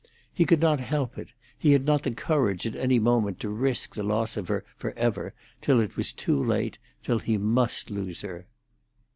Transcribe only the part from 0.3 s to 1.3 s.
He could not help it;